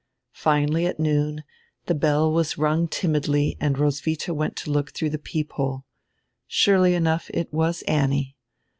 Finally, 0.33 0.87
at 0.87 0.99
noon, 0.99 1.43
die 1.85 1.93
bell 1.93 2.31
was 2.31 2.57
rung 2.57 2.87
timidly 2.87 3.55
and 3.59 3.77
Roswitha 3.77 4.33
went 4.33 4.55
to 4.55 4.71
look 4.71 4.91
through 4.93 5.11
die 5.11 5.19
peephole. 5.23 5.85
Surely 6.47 6.95
enough, 6.95 7.29
it 7.35 7.53
was 7.53 7.83
Annie. 7.83 8.35